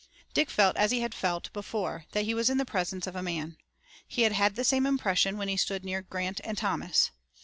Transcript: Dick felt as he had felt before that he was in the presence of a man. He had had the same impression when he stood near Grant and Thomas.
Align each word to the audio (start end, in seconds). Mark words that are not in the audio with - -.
Dick 0.33 0.49
felt 0.49 0.75
as 0.77 0.89
he 0.89 1.01
had 1.01 1.13
felt 1.13 1.53
before 1.53 2.05
that 2.13 2.25
he 2.25 2.33
was 2.33 2.49
in 2.49 2.57
the 2.57 2.65
presence 2.65 3.05
of 3.05 3.15
a 3.15 3.21
man. 3.21 3.57
He 4.07 4.23
had 4.23 4.31
had 4.31 4.55
the 4.55 4.63
same 4.63 4.87
impression 4.87 5.37
when 5.37 5.47
he 5.47 5.57
stood 5.57 5.85
near 5.85 6.01
Grant 6.01 6.41
and 6.43 6.57
Thomas. 6.57 7.11